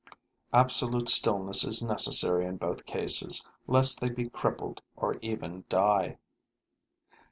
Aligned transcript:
Absolute 0.51 1.09
stillness 1.09 1.63
is 1.63 1.83
necessary 1.83 2.47
in 2.47 2.57
both 2.57 2.87
cases, 2.87 3.45
lest 3.67 4.01
they 4.01 4.09
be 4.09 4.27
crippled 4.31 4.81
or 4.95 5.15
even 5.21 5.63
die. 5.69 6.17